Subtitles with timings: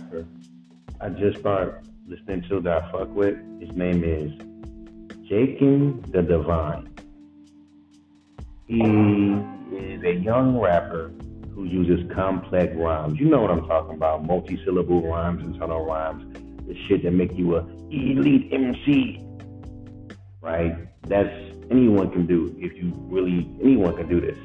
[0.00, 0.26] rapper
[1.00, 1.74] I just started
[2.06, 3.36] listening to that I fuck with.
[3.60, 4.32] His name is
[5.28, 6.88] Jakin the Divine.
[8.66, 11.10] He is a young rapper
[11.54, 13.18] who uses complex rhymes.
[13.18, 14.24] You know what I'm talking about.
[14.24, 16.36] Multi-syllable rhymes, internal rhymes.
[16.66, 19.24] The shit that make you a elite MC.
[20.42, 20.76] Right?
[21.08, 21.34] That's
[21.70, 24.36] anyone can do if you really anyone can do this.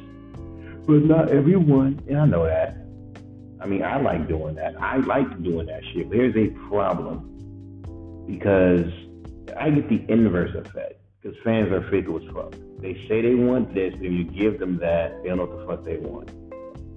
[0.88, 2.02] But not everyone.
[2.08, 2.85] And I know that.
[3.62, 4.80] I mean, I like doing that.
[4.82, 6.10] I like doing that shit.
[6.10, 8.92] But here's a problem because
[9.58, 12.54] I get the inverse effect because fans are fickle as fuck.
[12.80, 15.66] They say they want this, if you give them that, they don't know what the
[15.66, 16.30] fuck they want.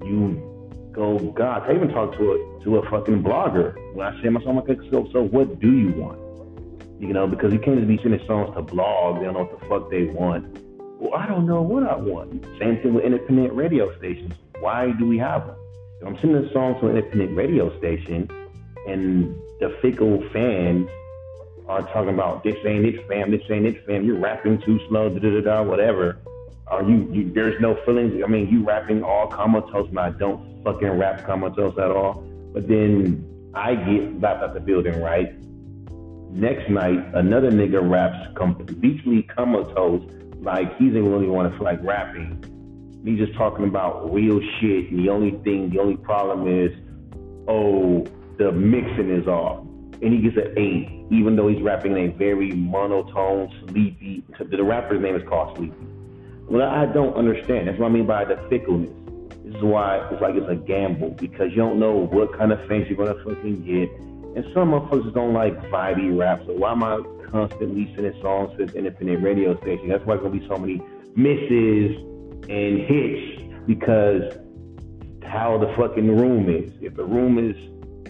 [0.04, 4.28] You go, God, I even talk to a to a fucking blogger when I say
[4.28, 6.18] my song, like, so, so what do you want?
[7.00, 9.60] You know, because you can't just be sending songs to blog, they don't know what
[9.60, 10.58] the fuck they want.
[11.00, 12.44] Well, I don't know what I want.
[12.58, 14.34] Same thing with independent radio stations.
[14.58, 15.56] Why do we have them?
[16.06, 18.28] I'm sending a song to an independent radio station,
[18.86, 20.88] and the fickle fans
[21.68, 24.04] are talking about this ain't it, fam, this ain't it, fam.
[24.04, 25.62] You're rapping too slow, da da da da.
[25.62, 26.18] whatever.
[26.68, 27.32] Are you, you?
[27.32, 28.22] There's no feelings.
[28.24, 32.24] I mean, you rapping all comatose, and I don't fucking rap comatose at all.
[32.52, 35.34] But then I get back at the building, right?
[36.30, 40.08] Next night, another nigga raps completely comatose,
[40.40, 42.44] like he's even really want to like rapping
[43.04, 44.90] me just talking about real shit.
[44.90, 46.70] And the only thing, the only problem is,
[47.46, 48.06] oh,
[48.38, 49.64] the mixing is off.
[50.00, 54.24] And he gets an eight, even though he's rapping in a very monotone, sleepy.
[54.38, 55.74] The rapper's name is called Sleepy.
[56.48, 57.68] Well, I don't understand.
[57.68, 58.90] That's what I mean by the fickleness.
[59.44, 62.58] This is why it's like it's a gamble because you don't know what kind of
[62.68, 63.90] fans you're gonna fucking get.
[64.36, 66.42] And some motherfuckers don't like vibey rap.
[66.46, 69.88] So why am I constantly sending songs to this independent radio station?
[69.88, 70.80] That's why there's gonna be so many
[71.16, 71.96] misses
[72.48, 74.38] and hits because
[75.24, 76.72] how the fucking room is.
[76.80, 77.56] If the room is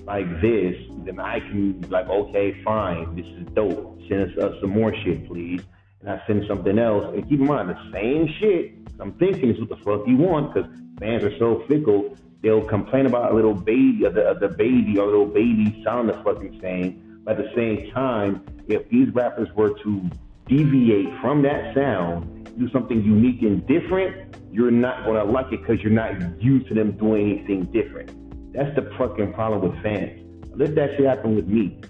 [0.05, 3.99] like this, then I can be like, okay, fine, this is dope.
[4.09, 5.62] Send us, us some more shit, please.
[6.00, 7.05] And I send something else.
[7.15, 10.53] And keep in mind, the same shit I'm thinking is what the fuck you want
[10.53, 12.16] because fans are so fickle.
[12.43, 16.60] They'll complain about a Lil Baby, or the, DaBaby, or Lil Baby sound the fucking
[16.60, 17.21] same.
[17.25, 20.10] But at the same time, if these rappers were to
[20.47, 25.61] deviate from that sound do something unique and different, you're not going to like it
[25.61, 28.11] because you're not used to them doing anything different.
[28.53, 30.25] That's the fucking problem with fans.
[30.57, 31.81] Let that shit happen with me.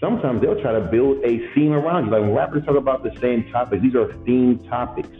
[0.00, 2.10] Sometimes they'll try to build a theme around you.
[2.12, 5.16] Like when rappers talk about the same topics, these are theme topics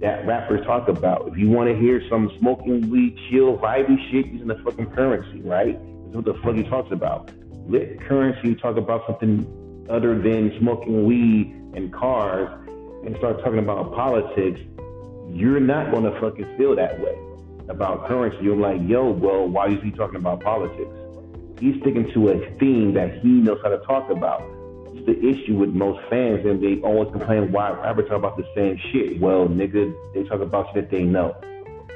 [0.00, 1.28] that rappers talk about.
[1.28, 5.48] If you want to hear some smoking weed, chill, vibey shit, using the fucking Curren$y,
[5.48, 5.78] right?
[6.04, 7.30] That's what the fuck he talks about.
[7.68, 9.46] Let Curren$y talk about something
[9.88, 12.48] other than smoking weed and cars
[13.04, 14.60] and start talking about politics,
[15.32, 17.16] you're not going to fucking feel that way
[17.68, 18.38] about Curren$y.
[18.42, 20.90] You're like, yo, well, why is he talking about politics?
[21.60, 24.42] He's sticking to a theme that he knows how to talk about.
[24.92, 28.46] It's the issue with most fans, and they always complain why rappers talk about the
[28.54, 29.20] same shit.
[29.20, 31.36] Well, nigga, they talk about shit that they know.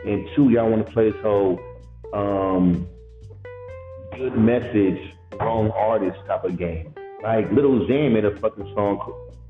[0.06, 1.58] And two, y'all want to play this whole
[2.12, 2.86] um,
[4.16, 5.00] good message,
[5.40, 6.94] wrong artist type of game.
[7.22, 9.00] Like Lil Xan made a fucking song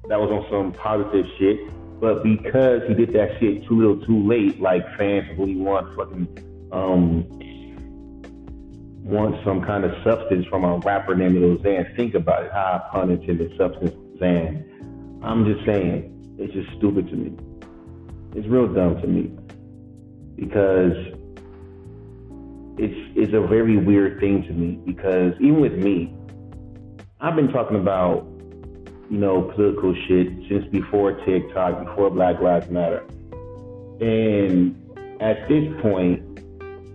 [0.09, 1.59] that was on some positive shit.
[2.01, 6.69] But because he did that shit too little too late, like fans really want fucking
[6.73, 7.25] um
[9.05, 11.95] want some kind of substance from a rapper named Lil Xan.
[11.97, 14.65] Think about it, how pun intended substance Xan.
[15.23, 17.37] I'm just saying, it's just stupid to me.
[18.35, 19.31] It's real dumb to me.
[20.37, 20.93] Because
[22.77, 26.13] it's it's a very weird thing to me because even with me,
[27.21, 28.27] I've been talking about
[29.15, 33.07] you know, political shit since before TikTok, before Black Lives Matter.
[34.01, 34.75] And
[35.21, 36.21] at this point,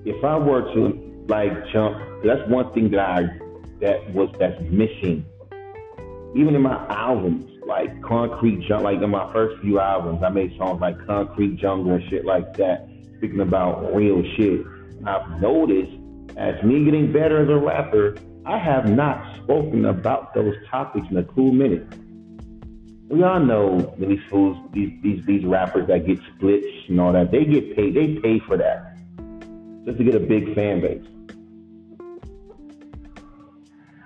[0.03, 3.21] if I were to like jump, that's one thing that I
[3.79, 5.25] that was that's missing.
[6.35, 10.57] Even in my albums, like Concrete Jungle, like in my first few albums, I made
[10.57, 14.65] songs like Concrete Jungle and shit like that, speaking about real shit.
[14.65, 15.93] And I've noticed
[16.35, 21.15] as me getting better as a rapper, I have not spoken about those topics in
[21.15, 21.87] a cool minute.
[23.09, 27.31] We all know these fools, these these these rappers that get splits and all that.
[27.31, 27.95] They get paid.
[27.95, 28.95] They pay for that
[29.85, 31.03] just to get a big fan base.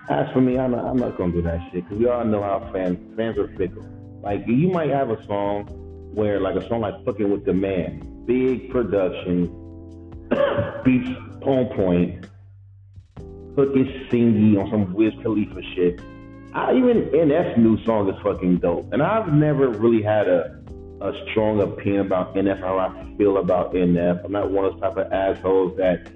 [0.10, 2.42] As for me, I'm not, I'm not gonna do that shit because we all know
[2.42, 3.86] how fans fans are fickle.
[4.22, 5.66] Like you might have a song
[6.14, 9.48] where like a song like "Fucking with the Man," big production,
[10.86, 11.10] beats
[11.42, 12.26] on point,
[13.58, 16.02] hook is singy on some Wiz Khalifa shit.
[16.54, 20.64] I, even NF's new song is fucking dope, and I've never really had a
[21.04, 24.24] a strong opinion about NF how I feel about NF.
[24.24, 26.10] I'm not one of those type of assholes that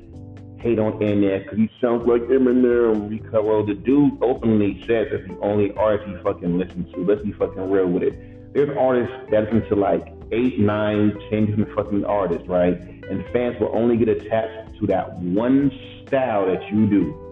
[0.60, 3.22] hate on NF because he sounds like Eminem.
[3.31, 7.04] Well, the dude openly says that the only artist he fucking listens to.
[7.04, 8.54] Let's be fucking real with it.
[8.54, 12.80] There's artists that listen to like eight, nine, ten different fucking artists, right?
[12.80, 15.69] And fans will only get attached to that one
[16.07, 17.26] style that you do.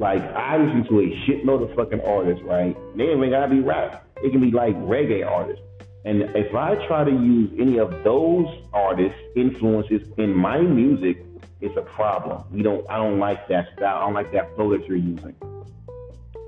[0.00, 2.74] Like I listen to a shitload of fucking artists, right?
[2.96, 4.06] They ain't gotta be rap.
[4.22, 5.62] It can be like reggae artists.
[6.06, 11.22] And if I try to use any of those artists' influences in my music,
[11.60, 12.42] it's a problem.
[12.50, 12.88] We don't.
[12.88, 13.98] I don't like that style.
[13.98, 15.34] I don't like that flow that you're using.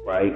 [0.07, 0.35] Right?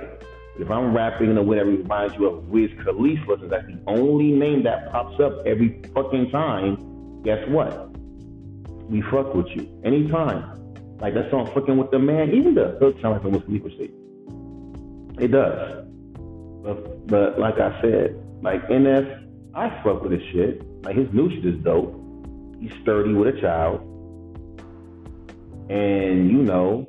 [0.59, 3.81] If I'm rapping in a way that reminds you of Wiz Khalifa, since that's the
[3.87, 7.97] only name that pops up every fucking time, guess what?
[8.91, 10.57] We fuck with you anytime.
[11.01, 13.91] Like that song "Fucking with the Man," even the hook sounds like a Khalifa shit.
[15.19, 15.85] It does.
[16.63, 20.63] But, but like I said, like NF, I fuck with his shit.
[20.85, 21.95] Like his new shit is dope.
[22.61, 23.81] He's sturdy with a child.
[25.69, 26.87] And you know,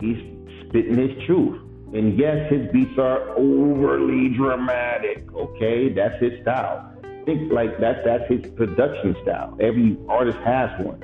[0.00, 0.18] he's
[0.66, 1.60] spitting his truth.
[1.94, 5.32] And yes, his beats are overly dramatic.
[5.32, 6.92] Okay, that's his style.
[7.24, 9.56] Think like that's that's his production style.
[9.60, 11.00] Every artist has one.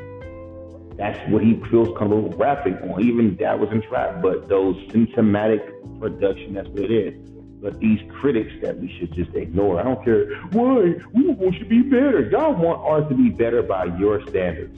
[0.96, 3.02] That's what he feels comfortable rapping on.
[3.02, 5.62] Even that was in trap, but those symptomatic
[5.98, 7.28] production, that's what it is.
[7.62, 9.80] But these critics that we should just ignore.
[9.80, 12.28] I don't care why we want you to be better.
[12.28, 14.76] Y'all want art to be better by your standards,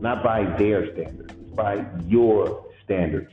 [0.00, 3.32] not by their standards by your standards.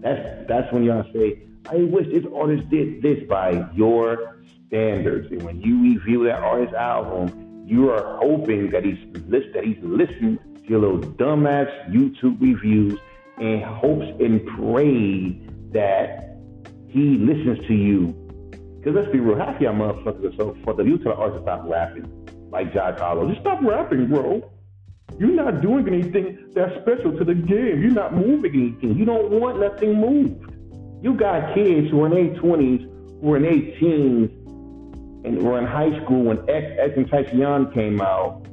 [0.00, 4.36] That's that's when y'all say, I wish this artist did this by your
[4.68, 5.30] standards.
[5.32, 9.78] And when you review that artist's album, you are hoping that he's list that he's
[9.82, 10.38] listened
[10.70, 12.96] your little dumbass YouTube reviews
[13.38, 15.34] and hopes and prays
[15.72, 16.36] that
[16.88, 18.14] he listens to you.
[18.78, 20.86] Because let's be real, half y'all motherfuckers are so fucked up.
[20.86, 23.28] You tell the artist to stop rapping, like Jack Harlow.
[23.28, 24.48] Just stop rapping, bro.
[25.18, 27.82] You're not doing anything that's special to the game.
[27.82, 28.96] You're not moving anything.
[28.96, 30.52] You don't want nothing moved.
[31.02, 34.30] You got kids who are in their 20s, who are in their teens,
[35.24, 38.46] and were in high school when X, X and Tyshawn came out,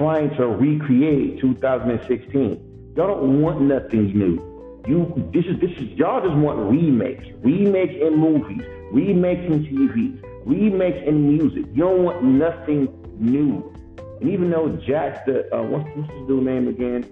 [0.00, 2.94] trying to recreate 2016.
[2.96, 4.40] Y'all don't want nothing new.
[4.88, 8.62] You this is this is y'all just want remakes, remakes in movies,
[8.92, 11.66] remakes in TVs, remakes in music.
[11.74, 12.88] You don't want nothing
[13.18, 13.76] new.
[14.22, 17.02] And even though Jack, the uh, what's, what's his new name again?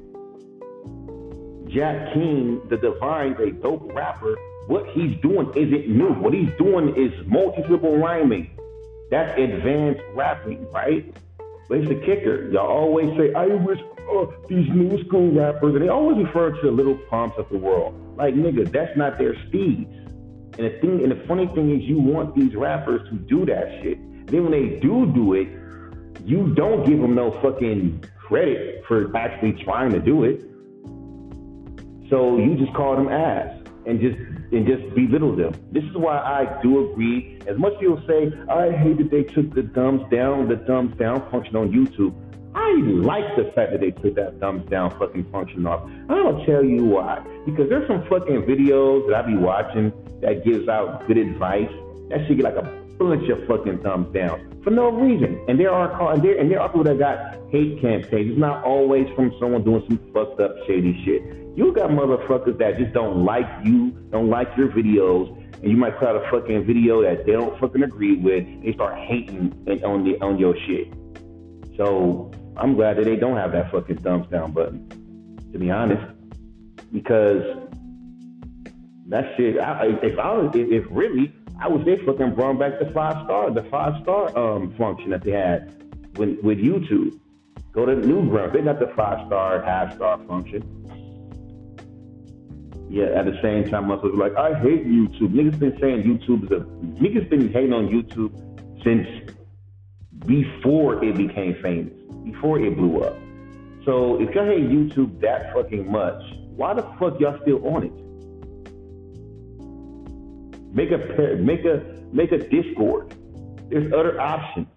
[1.68, 4.34] Jack King, the Divine, a dope rapper.
[4.66, 6.14] What he's doing isn't new.
[6.14, 8.50] What he's doing is multi-syllable rhyming.
[9.10, 11.14] That's advanced rapping, right?
[11.68, 12.50] But it's the kicker.
[12.50, 16.60] Y'all always say, I wish uh, these new school rappers, and they always refer to
[16.62, 17.94] the Lil Pumps of the world.
[18.16, 19.90] Like, nigga, that's not their steeds.
[20.58, 23.80] And the thing, and the funny thing is, you want these rappers to do that
[23.82, 23.98] shit.
[24.28, 25.48] Then when they do do it,
[26.24, 30.40] you don't give them no fucking credit for actually trying to do it.
[32.10, 33.54] So you just call them ass
[33.86, 34.18] and just
[34.52, 35.52] and just belittle them.
[35.72, 37.38] This is why I do agree.
[37.46, 41.28] As much people say, I hate that they took the thumbs down, the thumbs down
[41.30, 42.14] function on YouTube.
[42.54, 45.88] I like the fact that they took that thumbs down fucking function off.
[46.08, 47.20] I'll tell you why.
[47.46, 49.92] Because there's some fucking videos that I be watching
[50.22, 51.70] that gives out good advice.
[52.08, 55.42] That should get like a bunch of fucking thumbs down for no reason.
[55.48, 58.30] And there are and there and there are people that got hate campaigns.
[58.30, 61.22] It's not always from someone doing some fucked up shady shit.
[61.56, 65.98] You got motherfuckers that just don't like you, don't like your videos, and you might
[65.98, 68.44] put out a fucking video that they don't fucking agree with.
[68.62, 69.52] They start hating
[69.84, 70.92] on the on your shit.
[71.76, 74.88] So I'm glad that they don't have that fucking thumbs down button.
[75.52, 76.04] To be honest,
[76.92, 77.42] because
[79.08, 79.58] that shit.
[79.58, 83.50] I, if I was, if really I wish they fucking brought back the five star,
[83.50, 85.74] the five star um, function that they had
[86.16, 87.18] with, with YouTube.
[87.72, 88.52] Go to Newgrounds.
[88.52, 90.62] They got the five star, half star function.
[92.88, 95.34] Yeah, at the same time, I was like, I hate YouTube.
[95.34, 96.64] Niggas been saying YouTube is a
[97.02, 98.32] niggas been hating on YouTube
[98.82, 99.06] since
[100.26, 101.92] before it became famous,
[102.24, 103.16] before it blew up.
[103.84, 106.22] So if y'all hate YouTube that fucking much,
[106.56, 108.07] why the fuck y'all still on it?
[110.78, 110.98] Make a
[111.40, 111.82] make a
[112.12, 113.12] make a Discord.
[113.68, 114.68] There's other options.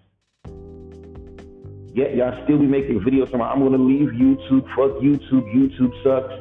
[1.94, 6.34] Yet y'all still be making videos saying I'm gonna leave YouTube, fuck YouTube, YouTube sucks.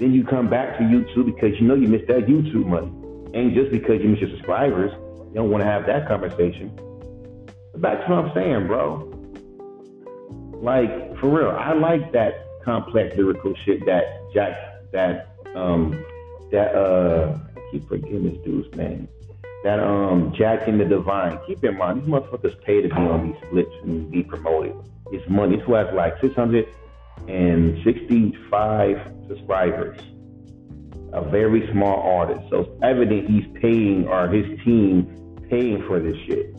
[0.00, 2.90] Then you come back to YouTube because you know you missed that YouTube money.
[3.38, 4.90] Ain't just because you miss your subscribers.
[5.28, 6.74] You don't want to have that conversation.
[7.70, 9.06] But back to what I'm saying, bro.
[10.60, 14.02] Like, for real, I like that complex lyrical shit that
[14.34, 14.54] Jack
[14.90, 16.04] that um
[16.50, 17.38] that uh
[17.70, 19.08] keep forgetting this dude's name.
[19.64, 21.38] That um Jack and the Divine.
[21.46, 24.74] Keep in mind, these motherfuckers pay to be on these splits and be promoted.
[25.12, 25.56] It's money.
[25.56, 29.98] This has like 665 subscribers.
[31.12, 32.48] A very small artist.
[32.50, 35.06] So it's evident he's paying or his team
[35.48, 36.54] paying for this shit.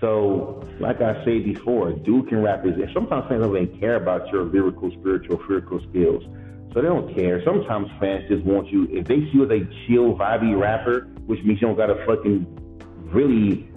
[0.00, 3.96] So, like I said before, Duke can rap is, and sometimes fans don't even care
[3.96, 6.22] about your lyrical, spiritual, physical skills.
[6.72, 7.42] So they don't care.
[7.44, 11.42] Sometimes fans just want you, if they see you as a chill, vibey rapper, which
[11.44, 12.46] means you don't gotta fucking
[13.12, 13.68] really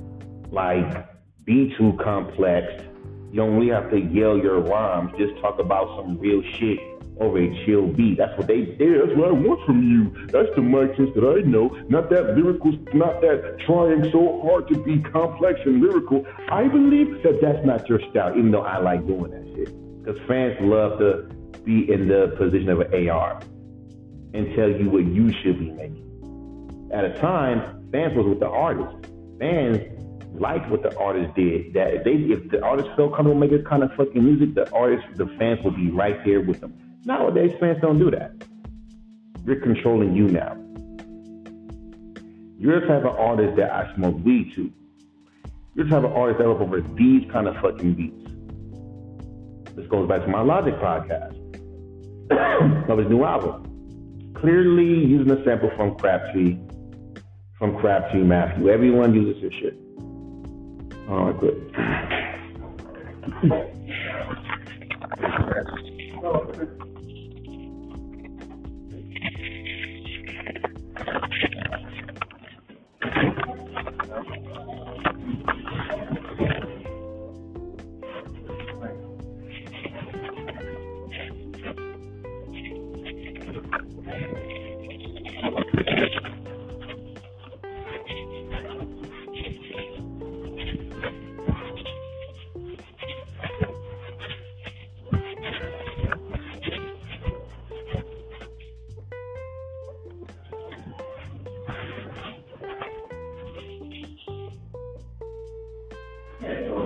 [0.52, 1.08] like
[1.46, 2.84] be too complex.
[3.32, 5.12] You don't really have to yell your rhymes.
[5.18, 6.80] Just talk about some real shit
[7.20, 8.18] over a chill beat.
[8.18, 9.06] That's what they do.
[9.06, 10.28] That's what I want from you.
[10.28, 11.70] That's the Mike Sense that I know.
[11.88, 16.26] Not that lyrical, not that trying so hard to be complex and lyrical.
[16.50, 20.04] I believe that that's not your style, even though I like doing that shit.
[20.04, 21.30] Because fans love to
[21.64, 23.42] be in the position of an AR
[24.34, 26.90] and tell you what you should be making.
[26.94, 29.08] At a time, fans was with the artist.
[29.40, 29.80] Fans
[30.34, 31.74] liked what the artist did.
[31.74, 34.72] That if they if the artist felt comfortable making this kind of fucking music, the
[34.72, 36.74] artist, the fans would be right there with them.
[37.06, 38.32] Nowadays, fans don't do that.
[39.46, 40.58] You're controlling you now.
[42.58, 44.72] You're the type of artist that I smoke weed to.
[45.74, 48.32] You're the type of artist that up over these kind of fucking beats.
[49.76, 51.41] This goes back to my Logic podcast
[52.32, 54.34] of his new album.
[54.36, 56.58] Clearly using a sample from Crabtree,
[57.58, 58.70] from Crabtree Matthew.
[58.70, 59.78] Everyone uses this shit.
[61.08, 61.34] Oh, I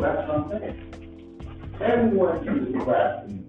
[0.05, 0.85] that's what I'm saying.
[1.81, 3.39] Everyone uses Crabtree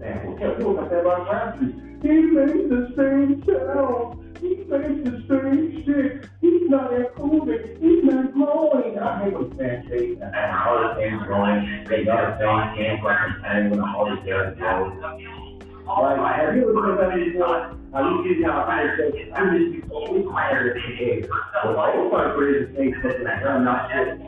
[0.00, 0.38] samples.
[0.40, 1.72] Yeah, people can say about Crabtree.
[2.02, 4.38] He makes the same sound.
[4.40, 6.30] He makes the same shit.
[6.40, 7.76] He's not improving.
[7.80, 8.98] He's not growing.
[8.98, 11.84] I hate when fans say that all the things growing.
[11.88, 14.92] They got a thing, can't fucking hang when all the there goes.
[15.88, 17.74] Like, have you ever done that before?
[17.98, 22.28] You get down here and say, I'm just always tired of the I always want
[22.28, 24.27] to create the same something that I'm not sure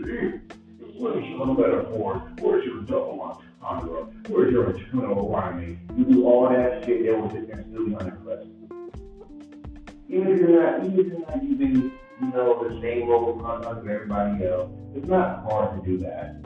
[0.00, 2.22] Where's your metaphor?
[2.40, 4.04] Where's your double entendre?
[4.28, 5.80] Where's your internal rhyming?
[5.96, 8.48] You do all that shit that was just still unimpressed.
[10.08, 13.78] Even if you're not, even if you're not using, you know, the same vocal content
[13.78, 16.36] of everybody else, it's not hard to do that.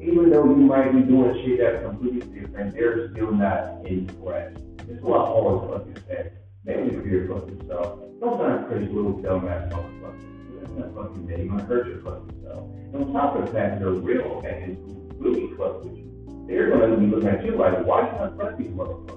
[0.00, 4.62] Even though you might be doing shit that's completely different, they're still not in impressed.
[4.88, 6.32] It's what I always fucking say.
[6.64, 8.00] Maybe fear fucking self.
[8.20, 10.35] Sometimes crazy little dumbass fucking
[10.76, 11.44] not fucking day.
[11.44, 12.70] Might hurt your fucking self.
[12.92, 16.44] And on top of fact, they're real fans who really fuck with you.
[16.46, 19.16] They're gonna be looking at you like, why you not fuck these motherfuckers?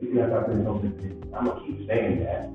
[0.00, 2.50] Because I've been noticing, I'm gonna keep saying that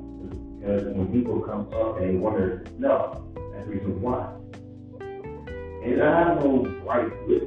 [0.60, 4.34] because when people come up and they wonder, no, that's the reason why.
[5.84, 7.44] And I have no right with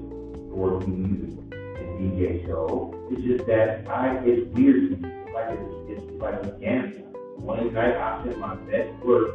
[0.51, 2.95] for music and DJ show.
[3.11, 5.09] It's just that I it's weird to me.
[5.09, 7.06] It's like it's, it's like a gamble.
[7.47, 9.31] One night I sent my best work.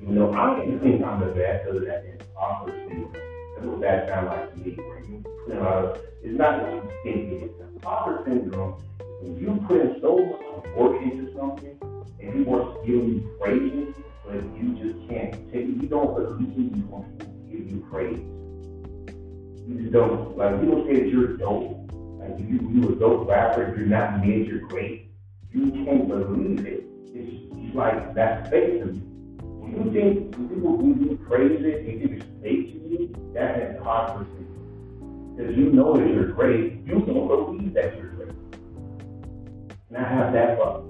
[0.00, 3.12] You know, I don't even think I'm the best other than imposter syndrome.
[3.12, 4.76] That's what that sounds like to me.
[4.76, 7.50] Where you put of, it's not what you think it is.
[7.74, 8.82] Imposter syndrome
[9.20, 11.76] when you put in so much work into something
[12.18, 16.76] and people are giving you praise, but you just can't take it, you don't believe
[16.76, 18.18] you want people to give you praise.
[19.68, 21.92] You just don't like you don't say that you're dope.
[21.92, 25.10] Like if you you a dope rapper, you're not major great,
[25.52, 26.84] you can't believe it.
[27.12, 29.02] It's, it's like that's fake to me.
[29.42, 33.32] When you think when people give you praise it, they think it's fake to you,
[33.34, 34.46] that's hypocrisy.
[35.36, 38.34] Because you know that you're great, you don't believe that you're great.
[39.88, 40.82] And I have that fuck.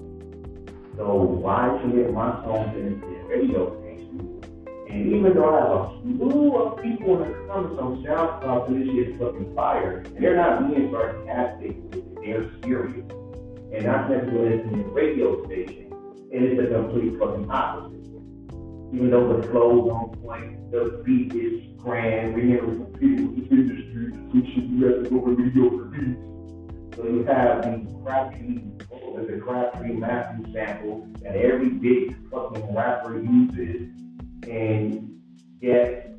[0.97, 4.43] So why submit my songs in the radio station
[4.91, 8.87] And even though I have a slew of people in the comments on SoundCloud this
[8.87, 11.77] shit fucking fire, and they're not being sarcastic,
[12.23, 13.09] they're serious.
[13.73, 15.90] And not necessarily to the radio station,
[16.33, 18.01] and it's a complete fucking opposite.
[18.93, 24.17] Even though the flow's on point, the beat is grand, remember people in the streets,
[24.33, 26.97] we should be at the over mediocre beats.
[26.97, 33.91] So you have these crappy, the crappy Matthew sample that every big fucking rapper uses,
[34.49, 35.21] and
[35.61, 36.17] yet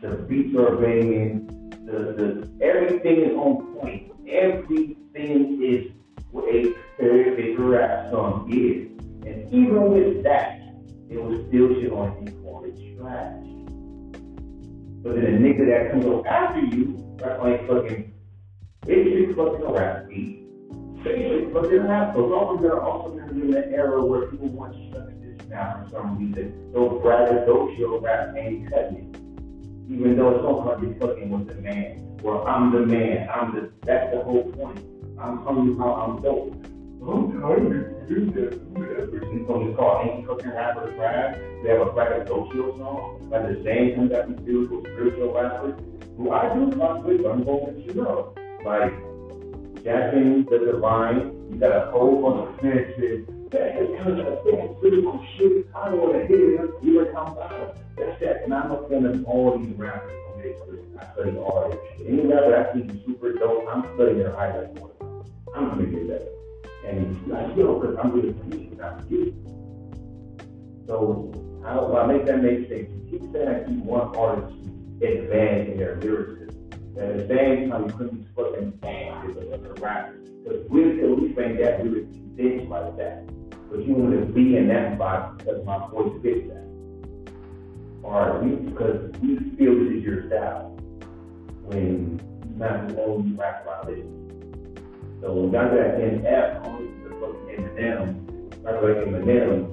[0.00, 5.92] the beats are banging, the, the everything is on point, everything is
[6.30, 8.93] what a perfect rap song is,
[9.26, 10.60] and even with that,
[11.08, 12.66] it was still shit on you for
[12.98, 13.44] trash.
[15.02, 18.12] But then a nigga that comes up after you, rap like fucking
[18.86, 20.46] basic fucking rap beat,
[21.04, 22.14] basic fucking rap.
[22.14, 25.20] So long as they're also gonna be in that era where people want to shut
[25.22, 29.92] this down for some reason, those braggadocio rap ain't cutting it.
[29.92, 33.70] Even though all like you're fucking with the man, or I'm the man, I'm the
[33.82, 34.80] that's the whole point.
[35.18, 36.63] I'm you how I'm dope.
[37.06, 38.54] I'm tired to do this.
[38.54, 41.36] It's on this call, ain't fucking rappers rap.
[41.62, 45.80] They have a braggadocio song, like the same thing that we do with spiritual rappers.
[46.16, 48.34] Who I do fuck with, I'm going to let you know
[48.64, 48.92] like
[49.84, 51.32] jacking the divine.
[51.50, 53.26] You got a whole bunch of fancy.
[53.50, 55.68] That is kind of that physical shit.
[55.74, 56.70] I don't want to hear it.
[56.82, 57.76] You would come out.
[57.96, 58.44] That's that.
[58.44, 60.10] And I'm a fan of all these rappers.
[60.38, 60.54] Okay,
[60.98, 62.06] I study all this shit.
[62.08, 65.24] Any rapper I is super dope, I'm studying their the time.
[65.54, 66.33] I'm gonna get better.
[66.84, 69.34] And I feel because I'm really pleased not you.
[70.86, 71.32] So
[71.64, 72.90] how do I make that make sense?
[72.90, 74.54] You keep saying I keep one artist
[75.00, 76.44] to advance in their lyricism.
[76.94, 80.12] The same time, you couldn't fucking dance with another rapper.
[80.44, 83.26] Because we at least ain't that we would dance like that.
[83.70, 86.64] But you want to be in that box because my voice fits that.
[88.02, 90.76] Or because you feel this is your style.
[91.64, 92.20] When
[92.56, 94.06] not only rap about this.
[95.24, 99.72] So when got that NF on the fucking Eminem, not like Eminem,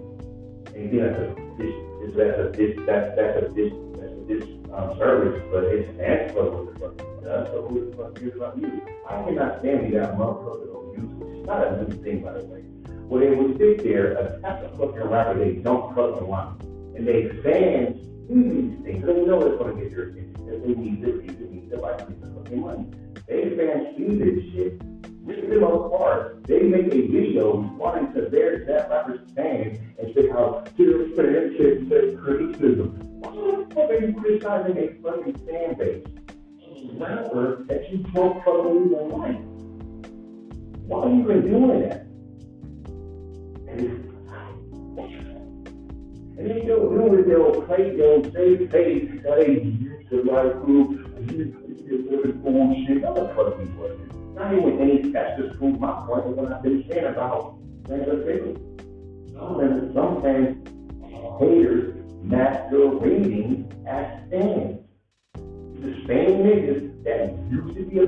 [0.71, 1.75] and you that's a dish,
[2.15, 6.39] that's a dish, that's, that's a dish, that's a dish um, service, but it's answer
[6.39, 8.79] with the fucking uh, so who the fuck cares about music?
[9.09, 11.27] I cannot stand you that motherfucker on music.
[11.35, 12.63] It's not a new thing, by the way.
[13.11, 16.63] Well, they would sit there, attack a fucking rapper they don't fucking want.
[16.95, 17.99] And they fans
[18.31, 19.03] these things.
[19.03, 20.31] They know it's going to get your attention.
[20.31, 22.87] Because they need this, they need that, like, the fucking money.
[23.27, 24.90] They fans do this shit.
[25.23, 26.43] Rip them apart.
[26.47, 31.89] They make a video responding to their that rapper's fans and say how fans should
[31.89, 32.97] say criticism.
[33.19, 36.07] Why the fuck are you criticizing a fucking fan base?
[37.01, 39.41] rapper that you don't fucking even like.
[40.87, 42.05] Why are you even doing that?
[46.37, 51.05] And then they'll do it, they'll play, they'll say, hey, hey, you to like who,
[51.29, 51.55] you
[52.09, 53.05] living bullshit.
[53.05, 54.10] I'm not fucking bullshit.
[54.41, 58.57] Not even any, that's just prove my point of what I've been saying about transgression.
[59.35, 60.67] Sometimes, sometimes
[61.39, 64.79] haters masquerading as fans
[65.75, 68.07] the same niggas that used to be a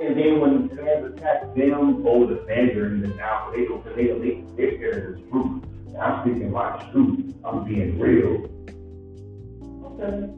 [0.00, 3.84] And then when fans attack them or the fans are in the now, they don't,
[3.84, 5.62] they they, they're scared of the truth.
[6.00, 7.34] I'm speaking my truth.
[7.44, 8.48] I'm being real.
[9.84, 10.32] Okay.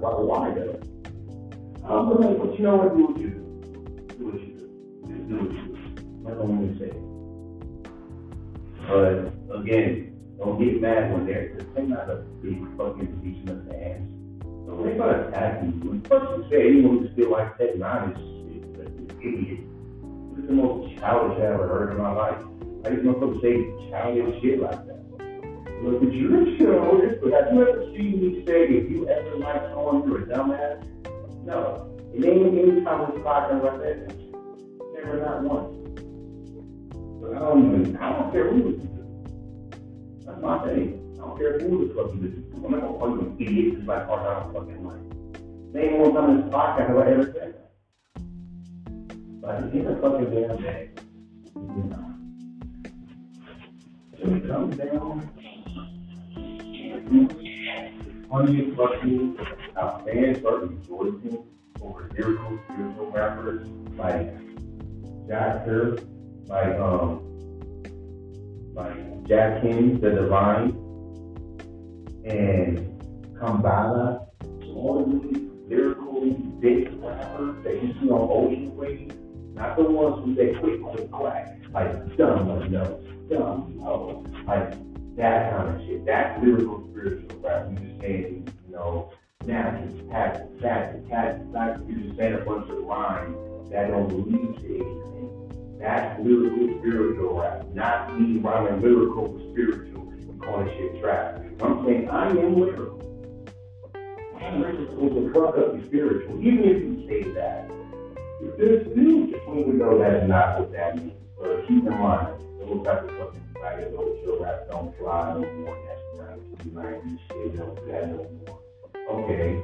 [0.00, 0.80] Why, why though?
[1.86, 2.96] Um, but, but you know what?
[2.96, 3.40] Do what you do.
[4.16, 4.64] Do what you do.
[5.08, 5.72] Just do what you do.
[6.24, 6.92] That's all I'm going to say.
[8.88, 13.70] But again, don't get mad when they're, they're not a big fucking teaching of the
[13.70, 14.21] fans.
[14.66, 15.70] So they're gonna attack you.
[15.88, 19.60] When first you say anyone who still like Tech N9ne is, is, is an idiot.
[20.38, 22.38] Is the most childish I ever heard in my life.
[22.84, 25.02] I just motherfuckers say childish shit like that.
[25.82, 26.92] Look at you, show
[27.32, 30.84] have you ever seen me say if you ever like someone, you're a dumbass?
[31.44, 31.88] No.
[32.14, 34.14] It ain't any time we talking about that.
[34.94, 35.78] Never not once.
[37.20, 40.26] But I don't even, I don't care who it.
[40.26, 41.01] That's my thing.
[41.22, 42.56] I don't care who the fuck you to.
[42.56, 44.98] I'm not gonna call you an idiot because I part out fucking life.
[45.72, 47.70] Name one time in this podcast have I ever said that.
[49.40, 50.90] But at the end of fucking damn day,
[51.54, 52.08] you know.
[54.18, 55.30] When it comes down,
[58.28, 59.38] funny fucking,
[59.76, 61.44] I how fans start rejoicing
[61.80, 64.34] over lyrical, spiritual rappers like
[65.28, 65.66] Jack
[66.48, 67.22] like um,
[68.74, 70.81] like Jack King, the Divine,
[72.24, 72.78] and
[73.40, 74.26] Kambala.
[74.60, 76.30] These lyrical
[76.60, 79.12] big rappers that you see on Ocean Wave,
[79.54, 84.72] not the ones who say quick, quick, quack, like dumb, no, dumb, no, like
[85.16, 86.04] that kind of shit.
[86.06, 87.68] That's lyrical, spiritual rap.
[87.70, 89.12] You just saying, you know,
[89.44, 91.80] natural, cat, cat, cat, cat.
[91.88, 95.78] You just saying a bunch of rhymes that don't lead to anything.
[95.78, 97.66] That's lyrical, spiritual rap.
[97.74, 101.42] Not me rhyming lyrical with spiritual and calling shit trap.
[101.62, 102.92] I'm saying I am.
[104.42, 106.40] I'm lyrical to fuck up the spiritual.
[106.40, 107.70] Even if you say that,
[108.58, 111.12] there's still just we know that's not what that means.
[111.38, 115.40] But keep in mind, those type of fucking like those chill rap don't fly no
[115.40, 115.78] more.
[115.86, 118.58] That's not you might be shit don't do that no more.
[119.10, 119.62] Okay.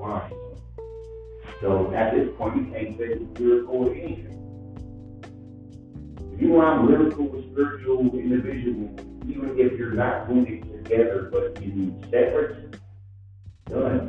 [0.00, 0.32] Fine.
[1.60, 4.34] So at this point you can't say it's lyrical or anything.
[6.32, 12.76] If you want lyrical spiritual individual, even if you're not it together but in separate,
[13.66, 14.08] done.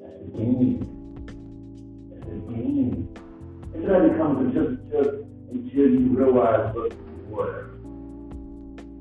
[0.00, 0.80] That's the game.
[2.10, 3.14] That's the game.
[3.74, 6.92] Until that becomes until, until, until you realize, what
[7.28, 7.74] whatever.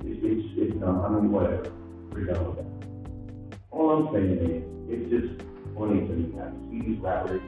[0.03, 1.71] It's, it's, it's not, I mean, whatever.
[2.11, 3.59] We're done with that.
[3.71, 5.41] All I'm saying is, it's just
[5.75, 6.39] funny to me.
[6.39, 7.41] I these rappers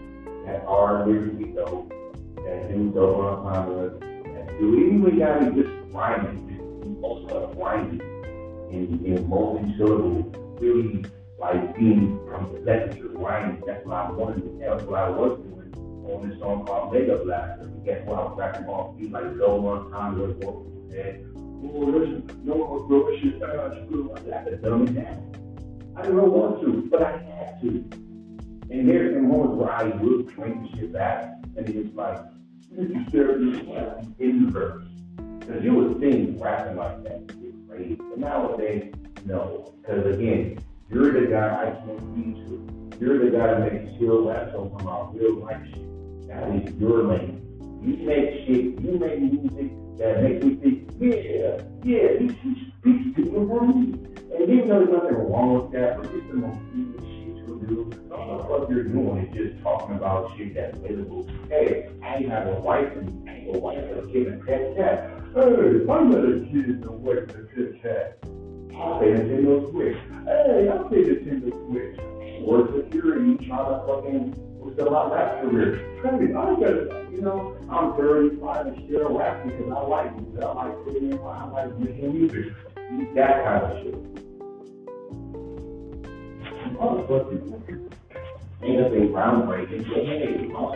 [0.45, 3.99] that are lyrically dope, that do dope on time,
[4.33, 6.58] that do even when y'all just just
[7.01, 8.01] also rhyming
[8.71, 11.05] in, in multi-syllable, really
[11.39, 13.61] like being complex to rhyming.
[13.65, 16.93] That's what I wanted to tell, that's what I was doing on this song called
[16.93, 17.71] Makeup Blaster.
[17.85, 18.19] Guess what?
[18.19, 21.25] I was rapping off beat like no one time what we said.
[21.35, 23.47] Oh, listen, no bro, shit, uh.
[23.47, 25.93] I had to dumb it down.
[25.95, 27.67] I didn't want to, but I had to.
[28.71, 32.17] And there's some moments where I would bring shit back, and it's like,
[32.71, 32.91] this
[34.19, 34.85] in the verse.
[35.49, 37.95] Because you would think rapping like that is crazy.
[37.95, 38.93] But nowadays,
[39.25, 39.73] no.
[39.81, 42.99] Because again, you're the guy I can't be to.
[42.99, 46.27] You're the guy that makes chill rap songs about real life shit.
[46.27, 47.41] That is your lane.
[47.83, 52.31] You make shit, you make music that makes me think, yeah, yeah, this
[52.77, 53.97] speaks to me.
[54.31, 56.59] And even though there's nothing wrong with that, but it's the most
[57.69, 58.11] to do.
[58.11, 61.27] All the fuck you're doing is just talking about shit that's visible.
[61.49, 65.21] Hey, I have a wife and a wife and a kid and a pet cat.
[65.35, 68.17] Hey, I met a kid and a wife and a pet cat.
[68.23, 69.97] I say Nintendo Switch.
[70.25, 71.99] Hey, I say Nintendo Switch.
[72.41, 75.77] Word security, trying to fucking still my rap career.
[76.01, 80.43] Hey, I got you know, I'm 35 and still rap because I like it.
[80.43, 82.53] I like in I like making music.
[83.15, 84.28] That kind of shit.
[86.79, 87.91] Motherfucker.
[88.63, 89.85] Ain't nothing groundbreaking.
[89.85, 90.75] Hey, the song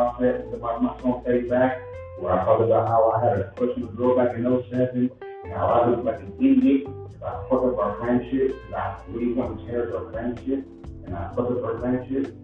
[0.00, 1.82] I said about my song Take Back?
[2.18, 5.10] Where I talked about how I had a crush on a girl back in 07
[5.20, 8.96] and how I looked like an idiot because I fucked up our friendship because I
[9.08, 10.64] really wanted to cherish our friendship
[11.04, 12.34] and I fucked up our friendship.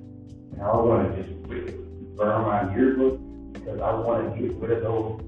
[0.52, 1.32] And I want to just
[2.16, 3.18] burn my yearbook
[3.54, 5.18] because I want to get rid of those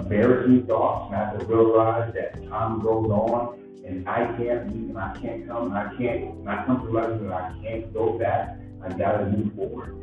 [0.00, 3.59] embarrassing thoughts and I have to realize that time goes on
[3.90, 6.86] and I can't leave and I can't come and I can't, and I come to
[6.86, 8.56] realize that I can't go back.
[8.82, 9.96] I gotta move forward.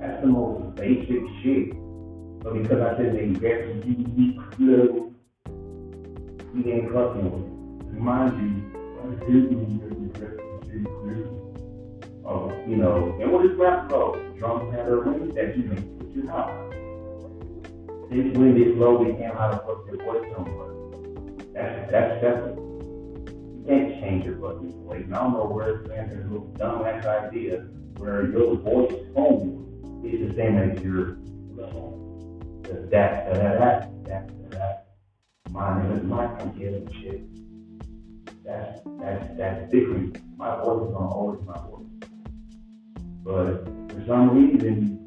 [0.00, 1.70] That's the most basic shit.
[2.42, 3.26] But because I said they
[3.86, 5.14] unique little,
[6.54, 7.94] he ain't fucking with it.
[7.94, 9.52] Remind you, I did
[12.24, 14.16] Oh, you know, and what is rap called?
[14.38, 16.70] Drums have a ring that you make with your mouth.
[18.10, 20.81] This wind is low, we can't how to put your voice somewhere.
[21.54, 22.56] That's that's separate.
[22.56, 25.02] You can't change your fucking voice.
[25.04, 27.66] And I don't know where it's been this little dumbass idea
[27.98, 31.16] where your voice tone is the same as your
[31.56, 32.62] song.
[32.62, 34.86] That that that that that
[35.50, 37.22] my name is I'm getting shit.
[38.44, 40.18] That's that's that's different.
[40.38, 41.86] My voice is gonna always my voice.
[43.24, 45.01] But for some reason,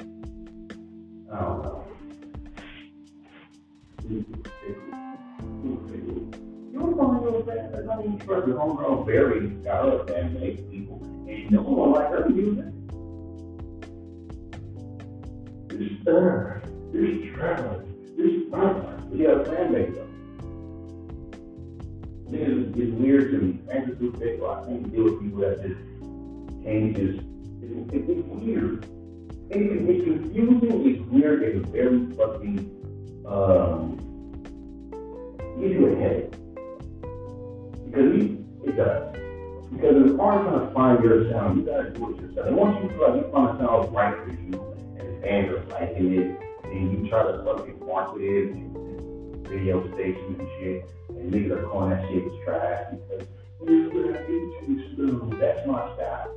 [7.98, 12.28] mean, for the homegrown berry got up and make people, and no one like her
[12.30, 12.66] music.
[15.70, 17.84] This stir, this travel,
[18.18, 19.10] this fun.
[19.12, 20.06] We have a fan base though.
[22.32, 23.60] It's, it's weird to me.
[23.72, 24.42] Are too big.
[24.42, 25.80] I can't deal with people that just
[26.64, 27.22] changes.
[27.62, 28.86] It's, it's, it's weird.
[29.50, 30.86] It, it, it's confusing.
[30.90, 31.44] It's weird.
[31.44, 32.72] It's very fucking.
[33.28, 33.98] Um,
[35.60, 36.34] gives you a headache.
[37.96, 39.16] Because we, it does.
[39.72, 41.60] Because it's hard trying to find your sound.
[41.60, 42.48] You gotta do it yourself.
[42.48, 44.52] And once you feel like you find a sound right for you,
[45.00, 50.40] and fans are liking it, and you try to fucking market it, and radio stations
[50.40, 53.28] and shit, and niggas are calling that shit trash because
[55.40, 56.36] that's my style.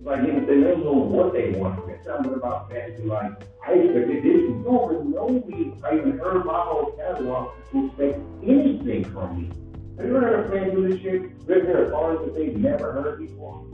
[0.00, 1.88] Like niggas, they don't know what they want.
[1.90, 3.04] It's something about fantasy.
[3.04, 3.30] Like
[3.64, 4.42] I expected this.
[4.50, 5.74] You don't know me.
[5.84, 9.65] I even heard my whole catalog to expect anything from me.
[9.96, 11.22] Have you ever heard a fan do this shit?
[11.22, 13.64] You ever heard artists that they've never heard before?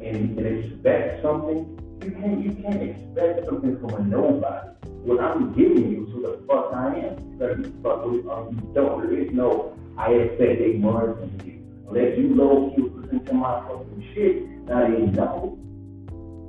[0.00, 1.78] And, and expect something?
[2.02, 4.68] You can't you can't expect something from a nobody.
[5.04, 7.38] What I'm giving you is the fuck I am.
[7.38, 9.02] You fuck with um, you don't.
[9.02, 11.60] There is no I expect a money from you.
[11.88, 15.58] Unless you low key listen to my fucking shit, now they know.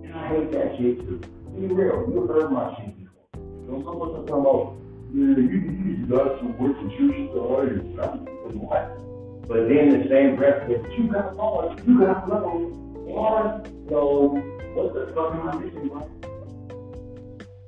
[0.06, 1.20] And I hate that shit too.
[1.54, 3.28] Be real, you heard my shit before.
[3.68, 4.78] So someone's talking about,
[5.14, 8.35] yeah, you, you got some work with your style.
[8.46, 9.48] And what?
[9.48, 12.74] But then the same breath, if you got flowers, you got flowers.
[13.08, 14.42] Or, so,
[14.74, 16.10] what's the fucking audition like?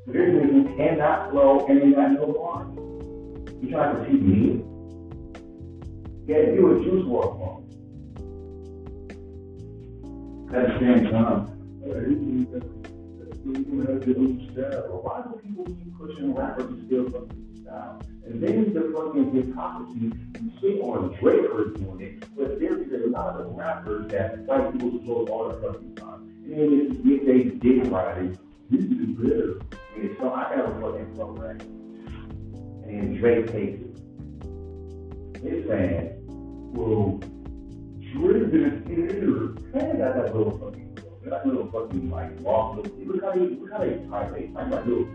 [0.08, 2.68] There's niggas cannot flow and they got no bars.
[3.62, 4.64] You trying to teach me?
[6.28, 7.64] Yeah, you a Juice WRLD on.
[10.56, 11.58] At the same time,
[14.08, 14.18] you.
[15.04, 18.02] Why do people keep pushing rappers to steal fucking style?
[18.26, 23.10] And then the fucking hypocrisy, you see on Drake for doing it, but there's a
[23.10, 26.28] lot of rappers that white people control all the fucking time.
[26.46, 28.32] And then if, they did right,
[28.70, 29.62] this is better.
[29.96, 31.62] And so I have a fucking right.
[32.86, 33.98] And Drake takes it.
[35.44, 36.14] He's saying,
[36.74, 37.20] well,
[38.14, 39.56] Drake didn't hear.
[39.74, 40.88] Man, got that little fucking
[41.30, 44.34] that little fucking like little Look how they look how they type.
[44.34, 45.08] They type like little.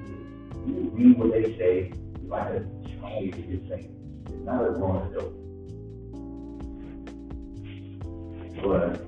[0.67, 2.02] You read what they say, it's
[2.33, 2.61] like a
[2.99, 3.95] child is saying.
[4.27, 5.35] It's not a grown adult.
[8.63, 9.05] But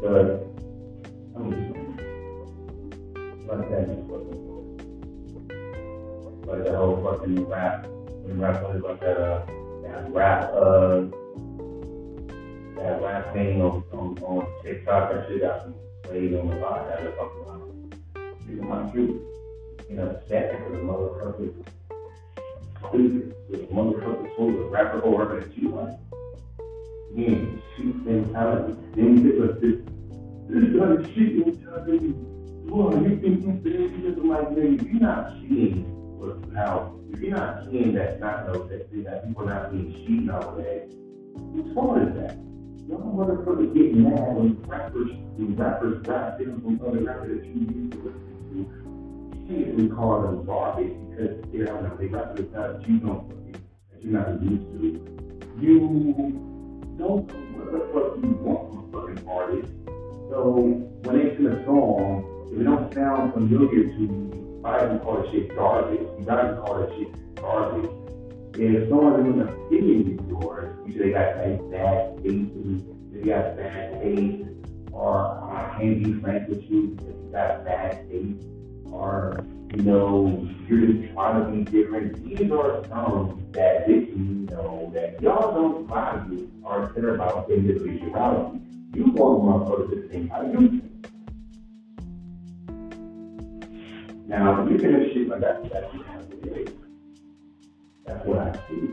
[0.00, 0.26] but
[1.36, 1.74] I'm just
[3.46, 4.40] like that is fucking
[6.46, 9.44] like that whole fucking rap when rap was about that uh
[9.82, 11.02] that rap uh
[12.84, 15.68] that rap thing on on, on TikTok that shit got
[16.02, 19.22] played on the lot that was fucking like people might shoot
[19.88, 21.54] you know upset because the motherfucker
[22.88, 25.96] stupid the motherfucker told the rapper over at you like
[27.14, 27.34] yeah
[27.74, 29.80] shoot mentality then you get this.
[30.46, 32.12] This kind of shit mentality
[32.68, 35.90] boy you think you think you just like nigga you're not seeing
[36.54, 40.90] now, if you're not seeing that, not know that, that people not being cheated nowadays,
[41.52, 42.38] whose fault is that?
[42.86, 47.60] Y'all motherfuckers get mad when rappers, when rappers rap different from other rappers that you
[47.60, 48.56] used to listen to.
[49.40, 52.98] You can't really call them garbage because they're not a big rapper uh, that you
[52.98, 53.28] don't
[53.90, 55.56] that you're not used to.
[55.58, 57.24] You don't know
[57.56, 59.72] what the fuck you want from a fucking artist.
[60.28, 60.52] So
[61.04, 65.22] when they sing a song, if it don't sound familiar to you, I even call
[65.22, 66.00] that shit garbage.
[66.18, 68.03] You gotta call that shit garbage.
[68.56, 72.50] If someone's in opinion of yours, you say they got like bad taste,
[73.12, 74.48] they got bad taste,
[74.92, 78.46] or uh, I can't be frank with you because you got bad taste,
[78.92, 82.24] or you know, you're just trying to be different.
[82.24, 88.60] These are some that this you know that y'all don't value or care about individuality.
[88.94, 90.80] You want motherfuckers to think how you.
[94.28, 96.06] Now, you can shit like that, that's what
[96.44, 96.83] it is.
[98.06, 98.92] That's what I see.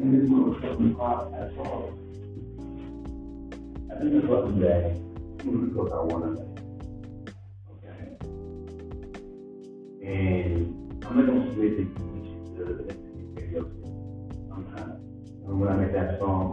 [0.00, 1.92] And this motherfucking pop, that's all.
[3.90, 4.98] I think it's what today,
[5.36, 6.42] because I want to
[7.70, 8.16] Okay.
[10.02, 12.96] And I'm not going to say that you should do it
[13.34, 13.62] video.
[14.52, 14.96] I'm kind of,
[15.44, 16.48] when I make that song,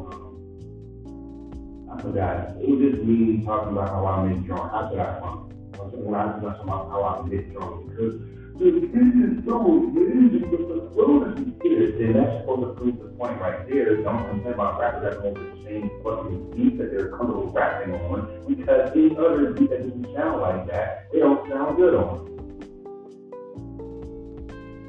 [1.89, 2.49] I forgot.
[2.61, 4.73] It was just me talking about how I make drunk.
[4.73, 5.53] I said I funk.
[5.93, 8.28] When I was talking about how I make drunk.
[8.59, 13.39] This is so, it is just the is, and that's supposed to prove the point
[13.39, 13.95] right there.
[13.95, 18.27] Don't complain about rappers that go the same fucking beat that they're comfortable rapping on.
[18.49, 22.27] Because these other beats that doesn't sound like that, they don't sound good on.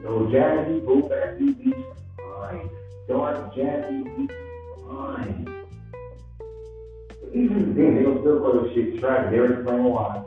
[0.02, 1.78] So jazzy, boom, bassy beats,
[2.16, 2.70] fine.
[3.06, 4.34] Dark jazzy beats,
[4.88, 5.46] fine
[7.32, 9.30] even then, they don't still call this shit trash.
[9.30, 10.24] They already playing why.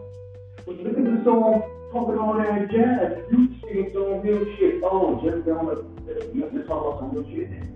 [0.65, 3.23] But look at the song talking all that jazz.
[3.31, 4.81] You singing some real shit.
[4.83, 5.85] Oh, just down the,
[6.33, 7.69] let's talk about some real shit then.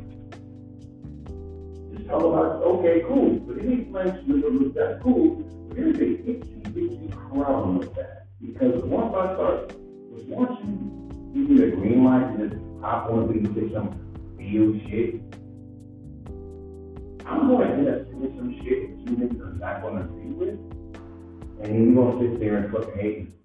[1.96, 3.38] Just talk about, okay, cool.
[3.46, 5.36] But any French rhythm, that's cool.
[5.70, 8.26] But there's a itchy, itchy crown with that.
[8.42, 9.74] Because once I start
[10.26, 13.94] watching, give me the green light and just hop on and say some
[14.36, 15.22] real shit.
[17.28, 20.04] I'm going to end up saying some shit that you niggas are not going to
[20.04, 20.58] agree with.
[21.62, 23.37] And then you're going to sit there and fucking hate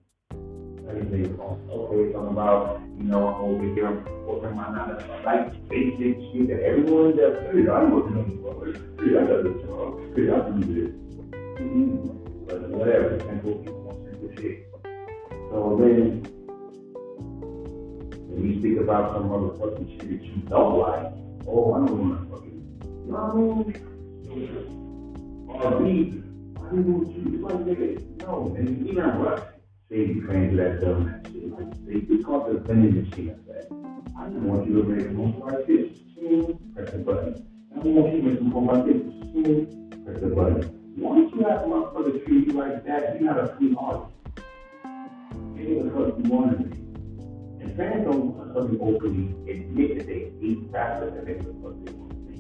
[0.89, 1.39] everything.
[1.41, 6.63] Okay, talking about, you know, over here, I'm working my nine like basic shit that
[6.63, 7.35] everyone does.
[7.53, 8.25] Hey, I'm working on
[8.65, 8.77] this.
[8.99, 9.89] Hey, I got this job.
[10.15, 10.91] Hey, I do this.
[11.61, 12.47] Mm-hmm.
[12.47, 14.57] But whatever, simple people want simple shit.
[15.51, 16.03] So then,
[18.29, 21.07] when we speak about some motherfucking shit that you don't like,
[21.47, 22.59] oh, I don't want to fucking,
[23.07, 24.63] you know what I mean?
[25.49, 25.87] Or B,
[26.57, 27.89] I didn't want you, it's like, nigga,
[28.23, 29.52] no, and even Russ, say
[29.93, 31.21] do that dumb
[31.87, 33.71] they, it's called the vending machine effect.
[34.19, 35.91] I don't want you to make a move like this,
[36.75, 37.47] press the button.
[37.73, 39.03] I don't want you to make a move like this,
[40.05, 40.95] press the button.
[40.97, 43.77] Once you have a motherfucker treat you like that, you got a free.
[45.57, 46.77] It is what you want to be.
[47.63, 52.11] And fans don't suddenly openly admit that they hate rappers and they what they want
[52.11, 52.37] to be.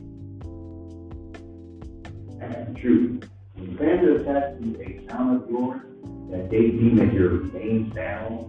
[2.39, 3.29] That's the truth.
[3.55, 5.92] When fans are attached to a sound of yours
[6.33, 8.49] that they deem as your main sound,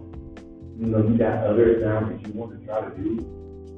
[0.80, 3.16] you know, you got other sounds that you want to try to do,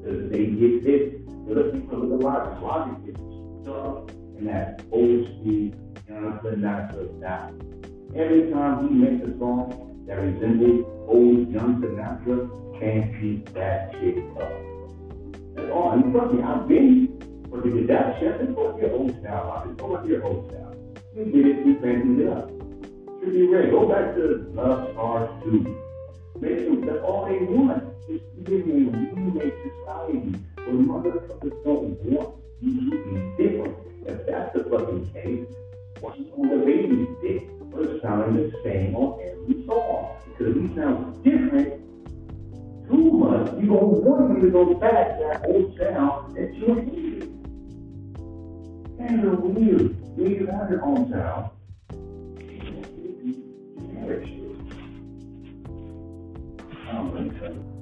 [0.01, 1.21] because they get this.
[1.47, 2.63] Because people look at Logic.
[2.63, 3.17] Logic is
[3.63, 5.75] stuck in that old school
[6.09, 7.55] Young Sinatra style.
[8.15, 14.19] Every time he makes a song that resembles old Young Sinatra, can't keep that shit
[14.39, 14.53] up.
[15.57, 15.93] That's all.
[15.93, 19.51] And trust me, I've been for the that chef and fuck your old style.
[19.51, 20.75] I just go with your old style.
[21.15, 22.56] We did it, we fancy it up.
[23.27, 23.73] Should be ready.
[23.73, 25.83] Go back to Love Stars 2.
[26.39, 27.83] Make them, that's all they want.
[28.09, 32.69] Is to give me a remake society where motherfuckers don't want mm-hmm.
[32.69, 33.77] you to be different.
[34.07, 35.45] If that's the fucking case,
[35.99, 37.49] what's on DaBaby's dick?
[37.63, 40.21] We're sounding the same on every song.
[40.39, 41.83] Because we sound different
[42.89, 46.75] too much, you don't want me to go back to that old sound that you
[46.77, 47.23] hated.
[49.01, 49.97] And you're weird.
[50.17, 51.51] You have your own sound.
[54.09, 54.13] I
[56.93, 57.76] don't think so.